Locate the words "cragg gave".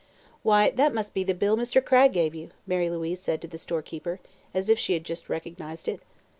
1.79-2.33